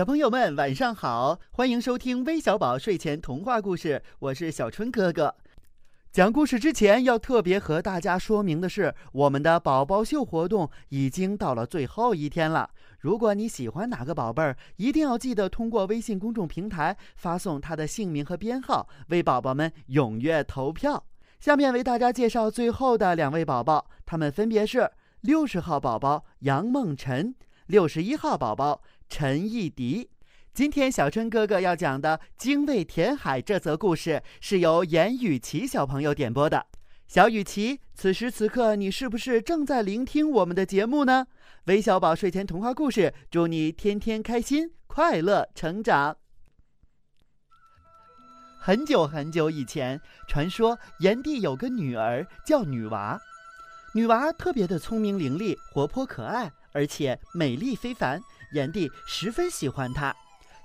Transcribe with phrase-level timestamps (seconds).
[0.00, 5.36] 小朋友们晚上好，欢迎收听微小宝睡前童话故事，我是小春哥哥。
[6.10, 12.70] 讲故事之前要特别和大家说明的是，我们的宝宝秀活动已经到了最后一天了。
[12.98, 21.04] 如果你喜欢哪个宝贝儿，一定要记得通过微信公众平台发送他的姓名和编号，为宝宝们踊跃投票。
[21.40, 24.90] 下面为大家介绍最后的两位宝宝，他们分别是
[25.20, 27.34] 六十号宝宝杨梦辰，
[27.66, 28.80] 六十一号宝宝
[29.10, 30.08] 陈艺迪。
[30.54, 36.64] 今天小春哥哥要讲的《精卫填海》这则故事是由严雨琪小朋友点播的。
[37.08, 41.26] 小雨琪，此时此刻你是不是正在聆听我们的节目呢？
[41.64, 46.16] 微小宝睡前童话故事，祝你天天开心，快乐成长。
[48.60, 53.18] 很久很久以前，传说炎帝有个女儿叫女娃，
[53.94, 58.20] 女娃特别的聪明伶俐、活泼可爱，而且美丽非凡，
[58.52, 60.14] 炎帝十分喜欢她。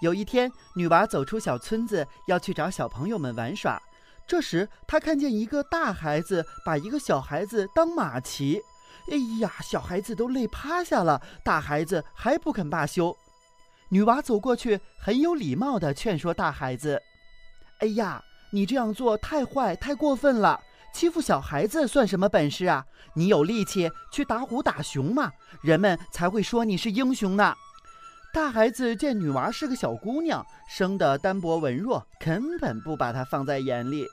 [0.00, 3.80] 有一天，女娃走出小村子，要去找小朋友们玩耍。
[4.26, 8.60] 这时，她看见一个大孩子把一个小孩子当马骑。
[9.10, 13.16] 哎呀，小孩子都累趴下了，大孩子还不肯罢休。
[13.90, 17.00] 女娃走过去，很有礼貌地劝说大孩子
[17.80, 20.58] ：“哎呀，你这样做太坏、太过分了！
[20.94, 22.84] 欺负小孩子算什么本事啊？
[23.14, 25.30] 你有力气去打虎打熊嘛，
[25.62, 27.54] 人们才会说你是英雄呢。”
[28.34, 34.08] 大孩子见女娃是个小姑娘，生得单薄文弱，根本不把她放在眼里。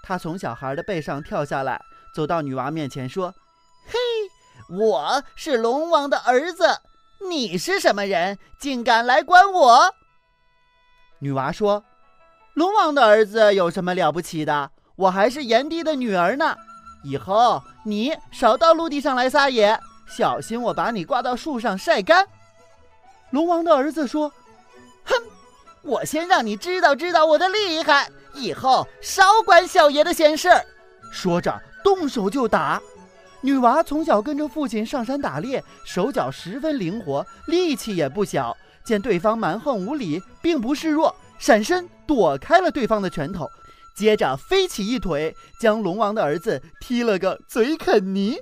[0.00, 1.82] 他从小孩的背上跳下来，
[2.14, 3.34] 走到女娃面前说
[3.90, 3.98] ：“嘿，
[4.78, 6.68] 我是龙王的儿子，
[7.28, 9.92] 你是什么人，竟敢来管我？”
[11.18, 11.82] 女娃说
[12.54, 14.70] ：“龙王的儿子有什么了不起的？
[14.94, 16.56] 我还是炎帝的女儿呢。
[17.02, 22.24] 以后你少到陆地上来撒野，小心我把你挂到树上晒干。”
[23.34, 24.32] 龙王的儿子说
[25.04, 25.12] ：“哼，
[25.82, 30.48] 我先让你知道知道我的厉害，以后少管小爷的闲事。”
[31.10, 32.80] 说着，动手就打。
[33.40, 38.56] 女娃从小跟着父亲上山打猎，手脚十分灵活，力气也不小。
[38.84, 43.50] 见对方蛮横无理，并不示弱，闪身躲开了对方的拳头，
[43.96, 48.38] 接着飞起一腿，将龙王的儿子踢了个嘴啃泥。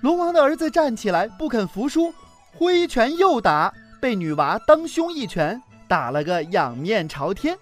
[0.00, 2.14] 龙王的儿子站起来，不肯服输，
[2.54, 3.72] 挥拳又打。
[4.02, 7.56] 被女娃当胸一拳打了个仰面朝天，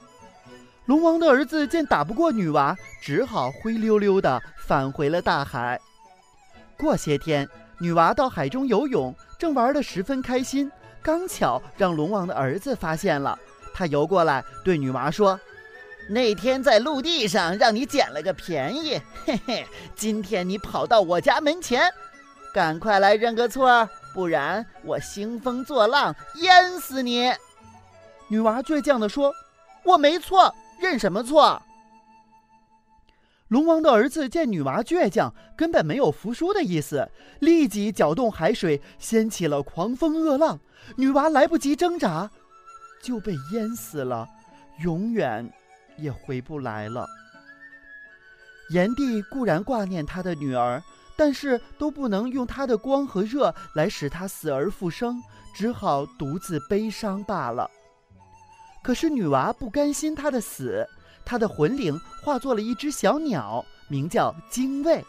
[0.86, 5.78] 龙王的儿子见打不过女娃，只好灰溜溜的返回了大海。
[6.78, 7.46] 过些天，
[7.78, 13.38] 女娃到海中游泳，正玩得十分开心，刚巧让龙王的儿子发现了，
[13.74, 15.38] 他游过来对女娃说
[16.08, 21.82] ：“那天在陆地上让你捡了个便宜，嘿嘿，今天你跑到我家门前，
[22.54, 27.31] 赶快来认个错。”不然我兴风作浪淹死你！
[28.28, 29.32] 女娃倔强地说
[29.84, 31.60] ：“我没错，认什么错？”
[33.49, 37.10] 龙王的儿子见女娃倔强，根本没有服输的意思，
[37.41, 40.60] 立即搅动海水，掀起了狂风恶浪。
[40.97, 42.31] 女娃来不及挣扎，
[43.03, 44.28] 就被淹死了，
[44.84, 45.53] 永远
[45.97, 47.06] 也回不来了。
[48.70, 50.81] 炎帝固然挂念他的女儿。
[51.20, 55.22] 但是都不能用他的光和热来使他死而复生，
[55.54, 57.70] 只好独自悲伤罢了。
[58.82, 60.88] 可是女娃不甘心他的死，
[61.22, 65.04] 她的魂灵化作了一只小鸟，名叫精卫。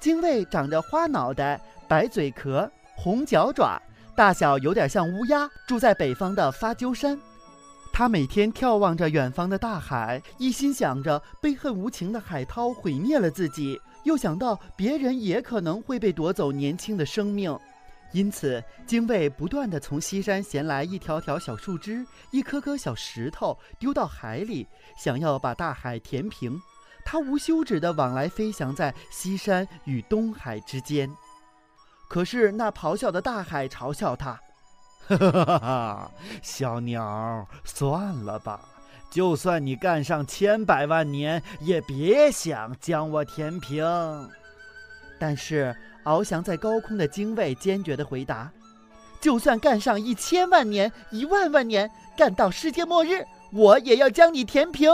[0.00, 3.80] 精卫长着花脑袋、白嘴壳、红脚爪，
[4.16, 7.16] 大小有点像乌鸦，住在北方的发鸠山。
[7.92, 13.80] 他每天眺望着远方的大海，一心想着悲恨无情的海涛毁灭了自己。
[14.04, 17.58] 又想到别人也可能会被夺走年轻的生命，
[18.12, 24.66] 因此精卫不断地从西山衔来一条条小树枝、一颗颗小石头，丢到海里，
[24.96, 26.60] 想要把大海填平。
[27.04, 31.10] 他无休止地往来飞翔在西山与东海之间。
[32.08, 34.38] 可是那咆哮的大海嘲笑他
[35.08, 36.10] ：“哈哈哈哈，
[36.42, 38.68] 小鸟，算了吧。”
[39.14, 43.84] 就算你干上千百万年，也别想将我填平。
[45.20, 45.72] 但是
[46.02, 48.50] 翱翔在高空的精卫坚决地回答
[49.22, 54.90] ：“就算干上一千万年、一万万年，干到世界末日，我也要将你填平。”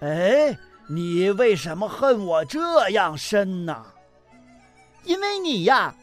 [0.00, 0.54] 哎，
[0.90, 3.82] 你为什么恨我这样深呢？
[5.04, 5.94] 因为你呀。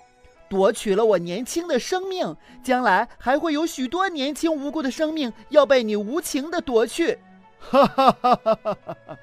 [0.47, 7.19] 夺取了我年轻的生命，将来还会有许多年轻无辜的生命要被你无情的夺去。
[7.59, 9.17] 哈哈哈哈哈哈！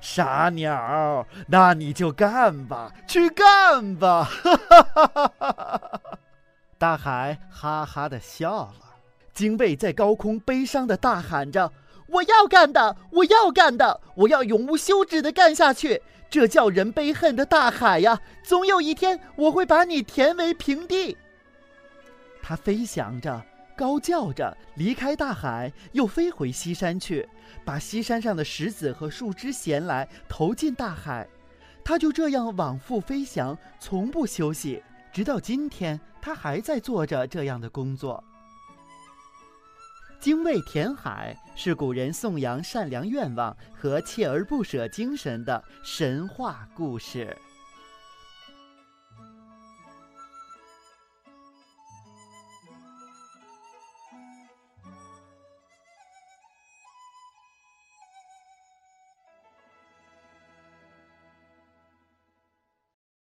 [0.00, 4.24] 傻鸟，那你就干吧，去干吧！
[4.24, 6.00] 哈哈哈哈哈哈！
[6.78, 8.74] 大海哈哈的笑了。
[9.32, 11.72] 精卫在高空悲伤的大喊着
[12.06, 16.02] ：“我要干的，我要干的，我要永无休止的干下去！
[16.30, 21.16] 这叫人悲恨的大海呀，总有一天我会把你填为平地。”
[22.42, 23.42] 他飞翔着，
[23.76, 27.28] 高叫着，离开大海，又飞回西山去，
[27.64, 31.26] 把西山上的石子和树枝衔来，投进大海。
[31.84, 38.22] 他就这样往复飞翔，从不休息，直到今天，他还在做着这样的工作。
[40.24, 47.36] 精卫填海是古人颂扬善良愿望和锲而不舍精神的神话故事。